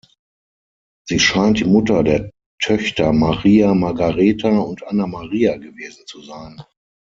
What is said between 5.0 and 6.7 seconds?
Maria gewesen zu sein.